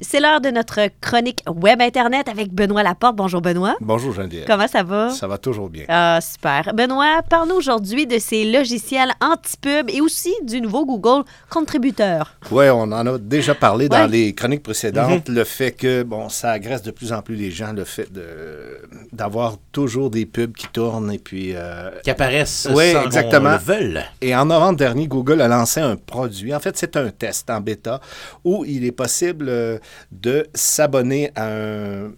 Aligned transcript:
C'est 0.00 0.20
l'heure 0.20 0.40
de 0.40 0.50
notre 0.50 0.78
chronique 1.00 1.42
Web 1.48 1.80
Internet 1.82 2.28
avec 2.28 2.52
Benoît 2.52 2.84
Laporte. 2.84 3.16
Bonjour 3.16 3.40
Benoît. 3.40 3.74
Bonjour 3.80 4.12
Geneviève. 4.14 4.44
Comment 4.46 4.68
ça 4.68 4.84
va? 4.84 5.10
Ça 5.10 5.26
va 5.26 5.38
toujours 5.38 5.68
bien. 5.68 5.86
Ah, 5.88 6.20
super. 6.20 6.72
Benoît, 6.72 7.20
parle-nous 7.28 7.56
aujourd'hui 7.56 8.06
de 8.06 8.16
ces 8.18 8.44
logiciels 8.44 9.10
anti-pub 9.20 9.90
et 9.90 10.00
aussi 10.00 10.32
du 10.44 10.60
nouveau 10.60 10.86
Google 10.86 11.24
Contributeur. 11.50 12.34
Oui, 12.52 12.66
on 12.70 12.82
en 12.92 13.06
a 13.08 13.18
déjà 13.18 13.56
parlé 13.56 13.88
dans 13.88 14.02
Ouais. 14.02 14.08
les 14.08 14.34
chroniques 14.36 14.62
précédentes. 14.62 15.28
Le 15.28 15.42
fait 15.42 15.72
que, 15.72 16.04
bon, 16.04 16.28
ça 16.28 16.52
agresse 16.52 16.82
de 16.82 16.92
plus 16.92 17.12
en 17.12 17.20
plus 17.20 17.34
les 17.34 17.50
gens, 17.50 17.72
le 17.72 17.82
fait 17.84 18.12
de 18.12 18.78
d'avoir 19.12 19.56
toujours 19.72 20.10
des 20.10 20.26
pubs 20.26 20.52
qui 20.54 20.68
tournent 20.68 21.10
et 21.10 21.18
puis... 21.18 21.52
euh, 21.56 21.90
qui 22.04 22.10
apparaissent 22.10 22.68
Oui, 22.72 22.92
sans 22.92 23.02
exactement. 23.04 23.56
qu'on 23.58 23.72
le 23.74 23.80
veuille. 23.80 24.00
Et 24.20 24.36
en 24.36 24.44
novembre 24.44 24.76
dernier, 24.78 25.08
Google 25.08 25.40
a 25.40 25.48
lancé 25.48 25.80
un 25.80 25.96
produit. 25.96 26.54
En 26.54 26.60
fait, 26.60 26.76
c'est 26.76 26.96
un 26.96 27.10
test 27.10 27.50
en 27.50 27.60
bêta 27.60 28.00
où 28.44 28.64
il 28.64 28.84
est 28.84 28.92
possible 28.92 29.46
euh, 29.48 29.78
de 30.12 30.46
s'abonner 30.54 31.30
à 31.36 31.46
un 31.48 32.12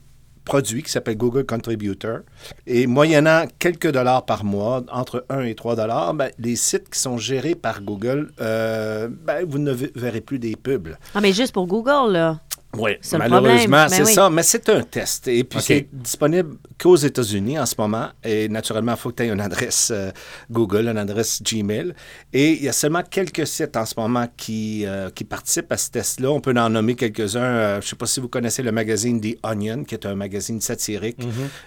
produit 0.45 0.83
qui 0.83 0.91
s'appelle 0.91 1.16
Google 1.16 1.45
Contributor. 1.47 2.20
Et 2.66 2.87
moyennant 2.88 3.45
quelques 3.59 3.93
dollars 3.93 4.24
par 4.24 4.43
mois, 4.43 4.83
entre 4.91 5.24
1 5.29 5.43
et 5.43 5.55
3 5.55 5.77
dollars, 5.77 6.12
ben, 6.15 6.30
les 6.38 6.56
sites 6.56 6.88
qui 6.91 6.98
sont 6.98 7.19
gérés 7.19 7.55
par 7.55 7.83
Google, 7.83 8.33
euh, 8.41 9.09
ben, 9.10 9.45
vous 9.46 9.59
ne 9.59 9.73
ve- 9.73 9.93
verrez 9.95 10.20
plus 10.23 10.38
des 10.41 10.56
pubs. 10.56 10.88
Ah, 11.15 11.20
mais 11.20 11.33
juste 11.33 11.52
pour 11.52 11.66
Google, 11.66 12.12
là. 12.12 12.41
Oui, 12.79 12.92
C'est 13.01 13.19
le 13.19 13.29
malheureusement, 13.29 13.87
c'est 13.88 13.98
Ben 13.98 14.06
oui. 14.06 14.15
ça. 14.15 14.30
Mais 14.30 14.42
c'est 14.45 14.69
un 14.69 14.83
test. 14.83 15.27
Et 15.27 15.42
puis, 15.42 15.60
c'est 15.60 15.88
disponible 15.92 16.56
qu'aux 16.80 16.95
États-Unis 16.95 17.59
en 17.59 17.66
ce 17.66 17.74
moment. 17.77 18.09
Et 18.23 18.48
naturellement, 18.48 18.93
il 18.93 18.98
faut 18.98 19.10
que 19.10 19.16
tu 19.16 19.23
aies 19.24 19.29
une 19.33 19.41
adresse 19.41 19.91
euh, 19.93 20.12
Google, 20.51 20.87
une 20.88 20.96
adresse 20.98 21.43
Gmail. 21.43 21.93
Et 22.33 22.52
il 22.52 22.62
y 22.62 22.69
a 22.69 22.73
seulement 22.73 23.02
quelques 23.02 23.45
sites 23.46 23.77
en 23.77 23.84
ce 23.84 23.95
moment 23.98 24.29
qui, 24.37 24.87
euh, 24.87 25.10
qui 25.10 25.24
participent 25.24 25.73
à 25.73 25.77
ce 25.77 25.91
test-là. 25.91 26.30
On 26.30 26.41
peut 26.41 26.55
en 26.56 26.70
nommer 26.70 26.95
quelques-uns. 26.95 27.41
Euh, 27.43 27.80
je 27.80 27.87
ne 27.87 27.88
sais 27.91 27.96
pas 27.96 28.06
si 28.06 28.20
vous 28.20 28.29
connaissez 28.29 28.62
le 28.62 28.71
magazine 28.71 29.21
The 29.21 29.37
Onion, 29.43 29.82
qui 29.82 29.96
est 29.96 30.07
un 30.07 30.15
magazine 30.15 30.60
satirique. 30.60 31.18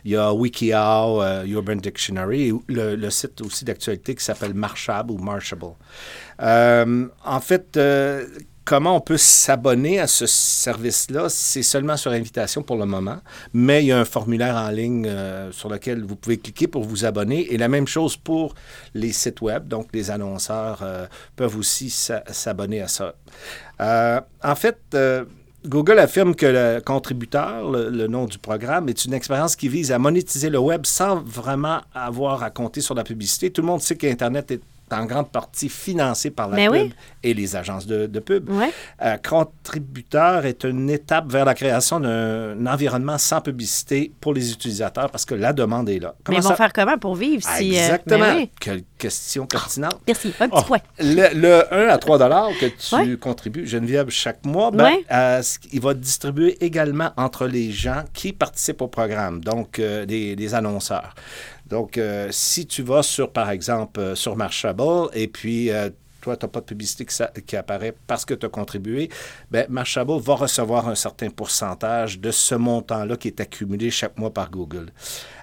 Il 0.05 0.11
y 0.11 0.15
a 0.15 0.33
WikiHow, 0.33 1.21
euh, 1.21 1.43
Urban 1.45 1.75
Dictionary, 1.75 2.47
et 2.47 2.53
le, 2.69 2.95
le 2.95 3.09
site 3.09 3.41
aussi 3.41 3.65
d'actualité 3.65 4.15
qui 4.15 4.23
s'appelle 4.23 4.53
Marchable 4.53 5.11
ou 5.11 5.17
Marchable. 5.17 5.65
Euh, 6.41 7.07
en 7.25 7.39
fait, 7.41 7.75
euh, 7.77 8.25
comment 8.65 8.95
on 8.95 9.01
peut 9.01 9.17
s'abonner 9.17 9.99
à 9.99 10.07
ce 10.07 10.25
service-là? 10.25 11.27
C'est 11.29 11.63
seulement 11.63 11.97
sur 11.97 12.11
invitation 12.11 12.63
pour 12.63 12.77
le 12.77 12.85
moment, 12.85 13.17
mais 13.53 13.83
il 13.83 13.87
y 13.87 13.91
a 13.91 13.99
un 13.99 14.05
formulaire 14.05 14.55
en 14.55 14.69
ligne 14.69 15.05
euh, 15.07 15.51
sur 15.51 15.69
lequel 15.69 16.03
vous 16.03 16.15
pouvez 16.15 16.37
cliquer 16.37 16.67
pour 16.67 16.83
vous 16.83 17.05
abonner. 17.05 17.53
Et 17.53 17.57
la 17.57 17.67
même 17.67 17.87
chose 17.87 18.17
pour 18.17 18.55
les 18.93 19.11
sites 19.11 19.41
web, 19.41 19.67
donc 19.67 19.87
les 19.93 20.11
annonceurs 20.11 20.79
euh, 20.81 21.07
peuvent 21.35 21.57
aussi 21.57 21.89
s'a- 21.89 22.23
s'abonner 22.31 22.81
à 22.81 22.87
ça. 22.87 23.15
Euh, 23.81 24.21
en 24.43 24.55
fait, 24.55 24.77
Google 25.65 25.99
affirme 25.99 26.35
que 26.35 26.45
le 26.45 26.81
contributeur, 26.81 27.71
le, 27.71 27.89
le 27.89 28.07
nom 28.07 28.25
du 28.25 28.37
programme, 28.37 28.89
est 28.89 29.05
une 29.05 29.13
expérience 29.13 29.55
qui 29.55 29.69
vise 29.69 29.91
à 29.91 29.99
monétiser 29.99 30.49
le 30.49 30.59
web 30.59 30.85
sans 30.85 31.21
vraiment 31.21 31.79
avoir 31.93 32.43
à 32.43 32.49
compter 32.49 32.81
sur 32.81 32.95
la 32.95 33.03
publicité. 33.03 33.51
Tout 33.51 33.61
le 33.61 33.67
monde 33.67 33.81
sait 33.81 33.95
qu'Internet 33.95 34.51
est 34.51 34.61
en 34.91 35.05
grande 35.05 35.29
partie 35.31 35.69
financé 35.69 36.29
par 36.29 36.49
la 36.49 36.55
Mais 36.55 36.65
pub 36.67 36.73
oui. 36.75 36.93
et 37.23 37.33
les 37.33 37.55
agences 37.55 37.87
de, 37.87 38.05
de 38.05 38.19
pub. 38.19 38.49
Ouais. 38.49 38.71
Euh, 39.01 39.17
contributeur 39.17 40.45
est 40.45 40.63
une 40.63 40.89
étape 40.89 41.31
vers 41.31 41.45
la 41.45 41.53
création 41.55 41.99
d'un 41.99 42.65
environnement 42.67 43.17
sans 43.17 43.41
publicité 43.41 44.11
pour 44.21 44.33
les 44.33 44.51
utilisateurs 44.51 45.09
parce 45.09 45.25
que 45.25 45.33
la 45.35 45.53
demande 45.53 45.89
est 45.89 45.99
là. 45.99 46.13
Mais 46.17 46.23
Comment 46.25 46.37
ils 46.37 46.43
vont 46.43 46.49
ça- 46.49 46.55
faire 46.55 46.73
comment 46.73 46.97
pour 46.97 47.15
vivre 47.15 47.43
Ah, 47.49 47.57
si. 47.57 47.71
euh, 47.75 47.79
Exactement. 47.79 48.19
ben 48.19 48.35
oui. 48.37 48.49
Quelle 48.59 48.83
question 48.97 49.45
pertinente. 49.47 49.99
Merci. 50.07 50.33
Un 50.39 50.49
petit 50.49 50.59
Oh, 50.61 50.67
point. 50.67 50.79
Le, 50.99 51.33
le 51.33 51.73
1 51.73 51.87
à 51.89 51.97
3 51.97 52.17
dollars 52.19 52.49
que 52.59 52.65
tu 52.67 52.95
Ouais. 52.95 53.17
contribues, 53.17 53.65
Geneviève, 53.65 54.09
chaque 54.09 54.45
mois, 54.45 54.71
ben, 54.71 54.83
Ouais. 54.85 55.05
euh, 55.11 55.41
il 55.71 55.81
va 55.81 55.93
distribuer 55.93 56.63
également 56.63 57.11
entre 57.17 57.47
les 57.47 57.71
gens 57.71 58.03
qui 58.13 58.33
participent 58.33 58.81
au 58.81 58.87
programme, 58.87 59.43
donc 59.43 59.79
euh, 59.79 60.05
des, 60.05 60.35
des 60.35 60.53
annonceurs. 60.53 61.15
Donc, 61.73 61.97
euh, 61.97 62.27
si 62.29 62.67
tu 62.67 62.83
vas 62.83 63.01
sur, 63.01 63.31
par 63.31 63.49
exemple, 63.49 63.99
euh, 63.99 64.13
sur 64.13 64.35
Marchable 64.35 65.09
et 65.15 65.27
puis 65.27 65.71
euh, 65.71 65.89
toi, 66.21 66.37
tu 66.37 66.45
n'as 66.45 66.49
pas 66.49 66.59
de 66.61 66.65
publicité 66.65 67.05
qui, 67.45 67.55
apparaît 67.57 67.95
parce 68.07 68.25
que 68.25 68.35
tu 68.35 68.45
as 68.45 68.49
contribué, 68.49 69.09
ben, 69.51 69.65
Marchable 69.69 70.13
va 70.19 70.35
recevoir 70.35 70.87
un 70.87 70.95
certain 70.95 71.29
pourcentage 71.29 72.19
de 72.19 72.29
ce 72.31 72.55
montant-là 72.55 73.17
qui 73.17 73.27
est 73.27 73.41
accumulé 73.41 73.89
chaque 73.89 74.17
mois 74.19 74.31
par 74.31 74.49
Google. 74.51 74.91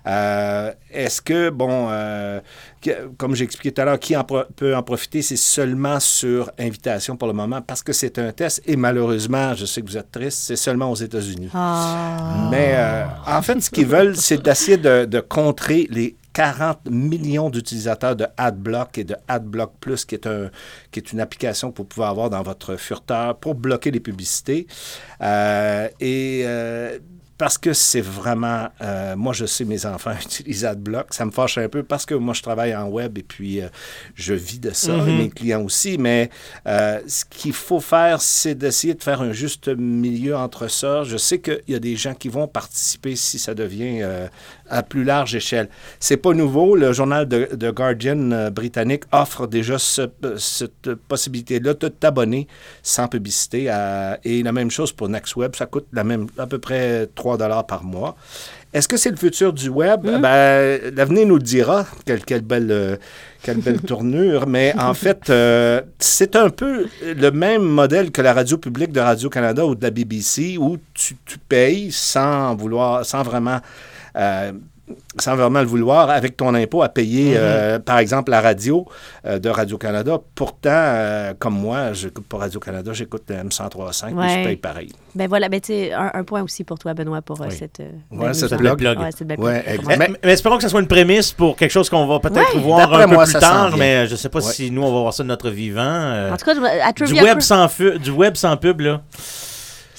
Euh, 0.06 0.72
Est-ce 0.90 1.20
que, 1.20 1.50
bon, 1.50 1.88
euh, 1.90 2.40
que- 2.80 3.08
comme 3.18 3.34
j'ai 3.34 3.44
expliqué 3.44 3.72
tout 3.72 3.82
à 3.82 3.84
l'heure, 3.84 3.98
qui 3.98 4.16
en 4.16 4.24
peut 4.24 4.74
en 4.74 4.82
profiter, 4.82 5.20
c'est 5.20 5.36
seulement 5.36 6.00
sur 6.00 6.50
invitation 6.58 7.16
pour 7.16 7.28
le 7.28 7.34
moment 7.34 7.60
parce 7.60 7.82
que 7.82 7.92
c'est 7.92 8.18
un 8.18 8.32
test 8.32 8.62
et 8.66 8.76
malheureusement, 8.76 9.54
je 9.54 9.66
sais 9.66 9.82
que 9.82 9.86
vous 9.88 9.98
êtes 9.98 10.10
triste, 10.10 10.38
c'est 10.38 10.56
seulement 10.56 10.90
aux 10.90 10.94
États-Unis. 10.94 11.50
Ah. 11.52 12.48
Mais 12.50 12.72
euh, 12.76 13.04
en 13.26 13.42
fait, 13.42 13.60
ce 13.60 13.68
qu'ils 13.68 13.86
veulent, 13.86 14.16
c'est 14.16 14.42
d'essayer 14.42 14.78
de, 14.78 15.04
de 15.04 15.20
contrer 15.20 15.86
les 15.90 16.16
40 16.32 16.88
millions 16.90 17.50
d'utilisateurs 17.50 18.16
de 18.16 18.26
AdBlock 18.36 18.98
et 18.98 19.04
de 19.04 19.16
AdBlock 19.28 19.72
Plus, 19.80 20.04
qui 20.04 20.14
est, 20.14 20.26
un, 20.26 20.50
qui 20.90 21.00
est 21.00 21.12
une 21.12 21.20
application 21.20 21.72
que 21.72 21.78
vous 21.78 21.84
pouvez 21.84 22.06
avoir 22.06 22.30
dans 22.30 22.42
votre 22.42 22.76
furteur 22.76 23.36
pour 23.38 23.54
bloquer 23.54 23.90
les 23.90 24.00
publicités. 24.00 24.66
Euh, 25.22 25.88
et 26.00 26.42
euh, 26.44 26.98
parce 27.40 27.56
que 27.58 27.72
c'est 27.72 28.02
vraiment... 28.02 28.68
euh, 28.82 29.16
moi, 29.16 29.32
je 29.32 29.46
sais, 29.46 29.64
mes 29.64 29.86
enfants 29.86 30.12
utilisent 30.22 30.64
AdBlock. 30.66 31.12
Ça 31.14 31.24
me 31.24 31.30
fâche 31.30 31.56
un 31.58 31.68
peu 31.70 31.82
parce 31.82 32.04
que 32.04 32.14
moi, 32.14 32.34
je 32.34 32.42
travaille 32.42 32.76
en 32.76 32.86
web 32.88 33.16
et 33.16 33.22
puis 33.22 33.62
euh, 33.62 33.68
je 34.14 34.34
vis 34.34 34.58
de 34.60 34.70
ça, 34.72 34.92
et 34.94 35.16
mes 35.16 35.30
clients 35.30 35.62
aussi. 35.62 35.96
Mais 35.98 36.28
euh, 36.66 37.00
ce 37.08 37.24
qu'il 37.24 37.54
faut 37.54 37.80
faire, 37.80 38.20
c'est 38.20 38.54
d'essayer 38.54 38.92
de 38.94 39.02
faire 39.02 39.22
un 39.22 39.32
juste 39.32 39.68
milieu 39.68 40.36
entre 40.36 40.68
ça. 40.68 41.02
Je 41.04 41.16
sais 41.16 41.40
qu'il 41.40 41.62
y 41.68 41.74
a 41.74 41.78
des 41.78 41.96
gens 41.96 42.12
qui 42.14 42.28
vont 42.28 42.46
participer 42.46 43.16
si 43.16 43.38
ça 43.38 43.54
devient 43.54 44.04
à 44.68 44.82
plus 44.82 45.02
large 45.04 45.34
échelle. 45.34 45.68
C'est 45.98 46.18
pas 46.18 46.34
nouveau. 46.34 46.76
Le 46.76 46.92
journal 46.92 47.26
de, 47.26 47.48
de 47.54 47.70
Guardian 47.70 48.50
britannique 48.50 49.04
offre 49.12 49.46
déjà 49.46 49.78
ce- 49.78 50.10
cette 50.36 50.94
possibilité-là 51.08 51.72
de 51.74 51.88
t'abonner 51.88 52.46
sans 52.82 53.08
publicité. 53.08 53.68
à- 53.70 54.18
et 54.24 54.42
la 54.42 54.52
même 54.52 54.70
chose 54.70 54.92
pour 54.92 55.08
NextWeb. 55.08 55.56
Ça 55.56 55.66
coûte 55.66 55.86
la 55.92 56.04
même, 56.04 56.26
à 56.36 56.46
peu 56.46 56.58
près 56.58 57.08
3 57.14 57.29
dollars 57.36 57.66
par 57.66 57.84
mois. 57.84 58.16
Est-ce 58.72 58.86
que 58.86 58.96
c'est 58.96 59.10
le 59.10 59.16
futur 59.16 59.52
du 59.52 59.68
web? 59.68 60.02
Ben, 60.02 60.80
l'avenir 60.94 61.26
nous 61.26 61.34
le 61.36 61.42
dira. 61.42 61.86
Quelle, 62.06 62.24
quelle 62.24 62.42
belle, 62.42 62.68
euh, 62.70 62.96
quelle 63.42 63.58
belle 63.58 63.80
tournure. 63.86 64.46
Mais 64.46 64.72
en 64.78 64.94
fait, 64.94 65.28
euh, 65.28 65.80
c'est 65.98 66.36
un 66.36 66.50
peu 66.50 66.86
le 67.02 67.30
même 67.30 67.62
modèle 67.62 68.12
que 68.12 68.22
la 68.22 68.32
radio 68.32 68.58
publique 68.58 68.92
de 68.92 69.00
Radio-Canada 69.00 69.66
ou 69.66 69.74
de 69.74 69.82
la 69.82 69.90
BBC 69.90 70.56
où 70.56 70.76
tu, 70.94 71.16
tu 71.24 71.38
payes 71.38 71.90
sans 71.90 72.54
vouloir, 72.54 73.04
sans 73.04 73.22
vraiment. 73.24 73.58
euh, 74.16 74.52
sans 75.18 75.36
vraiment 75.36 75.60
le 75.60 75.66
vouloir, 75.66 76.10
avec 76.10 76.36
ton 76.36 76.54
impôt 76.54 76.82
à 76.82 76.88
payer, 76.88 77.34
euh, 77.36 77.78
par 77.78 77.98
exemple, 77.98 78.30
la 78.30 78.40
radio 78.40 78.86
euh, 79.26 79.38
de 79.38 79.48
Radio-Canada. 79.48 80.18
Pourtant, 80.34 80.70
euh, 80.72 81.32
comme 81.38 81.54
moi, 81.54 81.92
j'écoute 81.92 82.26
pas 82.26 82.38
Radio-Canada, 82.38 82.92
j'écoute 82.92 83.22
le 83.28 83.36
M1035, 83.36 84.12
mais 84.14 84.20
Ouais. 84.20 84.28
je 84.42 84.44
paye 84.48 84.56
pareil. 84.56 84.92
Ben 85.14 85.28
voilà, 85.28 85.48
ben 85.48 85.60
un, 85.96 86.10
un 86.14 86.24
point 86.24 86.42
aussi 86.42 86.62
pour 86.64 86.78
toi, 86.78 86.94
Benoît, 86.94 87.20
pour 87.22 87.40
euh, 87.42 87.46
Oui. 87.48 87.56
cette. 87.58 87.80
euh, 87.80 87.88
Ouais, 88.12 88.26
belle 88.26 88.34
cette 88.34 88.54
blog. 88.54 88.78
blog. 88.78 88.98
Ouais, 88.98 89.10
cette 89.16 89.28
Ouais. 89.38 89.64
Mais, 89.98 90.08
mais 90.24 90.32
espérons 90.32 90.56
que 90.56 90.62
ce 90.62 90.68
soit 90.68 90.80
une 90.80 90.86
prémisse 90.86 91.32
pour 91.32 91.56
quelque 91.56 91.70
chose 91.72 91.90
qu'on 91.90 92.06
va 92.06 92.20
peut-être 92.20 92.54
Ouais. 92.54 92.60
voir 92.60 92.92
un 92.94 93.06
peu 93.08 93.14
moi, 93.14 93.24
plus 93.24 93.34
tard, 93.34 93.76
mais 93.76 94.06
je 94.06 94.16
sais 94.16 94.28
pas 94.28 94.38
Ouais. 94.38 94.52
si 94.52 94.70
nous, 94.70 94.82
on 94.82 94.92
va 94.92 95.00
voir 95.00 95.14
ça 95.14 95.22
de 95.22 95.28
notre 95.28 95.50
vivant. 95.50 95.80
euh, 95.82 96.32
En 96.32 96.36
tout 96.36 96.44
cas, 96.44 96.54
je- 96.54 96.60
à 96.60 96.92
du 97.06 97.20
web, 97.20 97.40
sans 97.40 97.68
fu- 97.68 97.98
du 97.98 98.10
web 98.10 98.36
sans 98.36 98.56
pub, 98.56 98.80
là. 98.80 99.00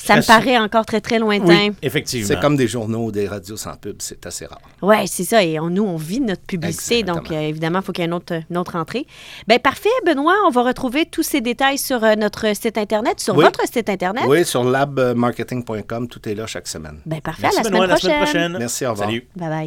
Ça 0.06 0.16
me 0.17 0.22
paraît 0.25 0.57
encore 0.57 0.85
très, 0.85 1.01
très 1.01 1.19
lointain. 1.19 1.67
Oui, 1.69 1.73
effectivement. 1.81 2.28
C'est 2.28 2.39
comme 2.39 2.56
des 2.56 2.67
journaux 2.67 3.06
ou 3.06 3.12
des 3.12 3.28
radios 3.28 3.57
sans 3.57 3.75
pub, 3.75 3.97
c'est 4.00 4.25
assez 4.25 4.45
rare. 4.45 4.62
Oui, 4.81 5.07
c'est 5.07 5.23
ça. 5.23 5.44
Et 5.44 5.59
on- 5.59 5.69
nous, 5.69 5.84
on 5.84 5.95
vit 5.97 6.19
notre 6.22 6.41
publicité. 6.44 7.00
Exactement. 7.00 7.23
Donc, 7.23 7.31
euh, 7.31 7.41
évidemment, 7.50 7.79
il 7.79 7.85
faut 7.85 7.91
qu'il 7.91 8.01
y 8.01 8.06
ait 8.06 8.07
une 8.07 8.13
autre, 8.13 8.34
une 8.50 8.57
autre 8.57 8.75
entrée. 8.75 9.06
Bien, 9.47 9.59
parfait, 9.59 9.90
Benoît. 10.06 10.35
On 10.47 10.50
va 10.51 10.63
retrouver 10.63 11.06
tous 11.06 11.23
ces 11.23 11.41
détails 11.41 11.78
sur 11.78 12.03
euh, 12.03 12.16
notre 12.16 12.56
site 12.56 12.78
Internet, 12.78 13.19
sur 13.19 13.35
Oui. 13.35 13.44
votre 13.45 13.61
site 13.67 13.90
Internet. 13.90 14.23
Oui, 14.28 14.44
sur 14.45 14.63
labmarketing.com, 14.63 16.07
tout 16.07 16.28
est 16.29 16.35
là 16.35 16.47
chaque 16.47 16.67
semaine. 16.67 16.99
Bien, 17.05 17.20
parfait. 17.20 17.41
Merci, 17.43 17.59
à 17.59 17.64
la 17.64 17.70
Benoît, 17.70 17.85
semaine 17.85 17.90
la 17.90 17.97
semaine 17.97 18.16
prochaine. 18.17 18.34
prochaine. 18.41 18.58
Merci, 18.59 18.85
au 18.85 18.90
revoir. 18.91 19.08
Salut. 19.09 19.28
Bye 19.35 19.49
bye. 19.49 19.58